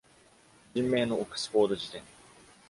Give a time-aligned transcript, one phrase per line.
[0.73, 2.01] 「人名のオックスフォード辞典」。